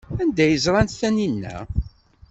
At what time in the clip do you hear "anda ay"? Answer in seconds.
0.21-0.55